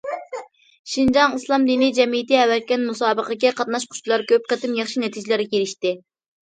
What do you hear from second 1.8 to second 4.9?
جەمئىيىتى ئەۋەتكەن مۇسابىقىگە قاتناشقۇچىلار كۆپ قېتىم